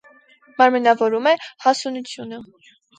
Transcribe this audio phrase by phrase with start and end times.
[0.61, 1.37] Մարմնավորում է
[1.69, 2.45] հասունությունը։